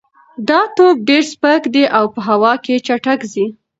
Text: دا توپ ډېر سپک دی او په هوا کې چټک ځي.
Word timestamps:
دا 0.49 0.59
توپ 0.75 0.97
ډېر 1.07 1.23
سپک 1.33 1.61
دی 1.73 1.83
او 1.97 2.05
په 2.13 2.19
هوا 2.27 2.53
کې 2.63 2.75
چټک 2.87 3.19
ځي. 3.31 3.45